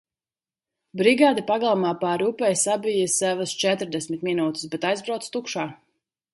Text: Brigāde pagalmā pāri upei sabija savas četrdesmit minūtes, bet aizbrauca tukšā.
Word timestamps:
Brigāde 1.01 1.43
pagalmā 1.49 1.91
pāri 2.05 2.25
upei 2.29 2.49
sabija 2.63 3.11
savas 3.17 3.55
četrdesmit 3.67 4.27
minūtes, 4.31 4.69
bet 4.75 4.91
aizbrauca 4.95 5.33
tukšā. 5.39 5.71